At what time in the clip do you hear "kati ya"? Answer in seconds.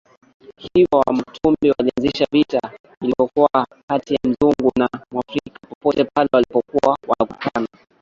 3.89-4.19